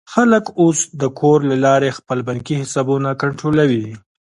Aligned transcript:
خلک 0.13 0.45
اوس 0.61 0.79
د 1.01 1.03
کور 1.19 1.39
له 1.51 1.55
لارې 1.65 1.95
خپل 1.97 2.17
بانکي 2.27 2.55
حسابونه 2.61 3.09
کنټرولوي. 3.21 3.85